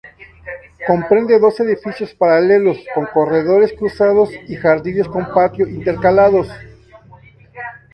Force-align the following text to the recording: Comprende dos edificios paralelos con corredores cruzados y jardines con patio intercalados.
Comprende 0.87 1.37
dos 1.37 1.59
edificios 1.59 2.15
paralelos 2.15 2.79
con 2.95 3.05
corredores 3.05 3.71
cruzados 3.71 4.31
y 4.47 4.55
jardines 4.55 5.07
con 5.07 5.31
patio 5.31 5.67
intercalados. 5.67 6.49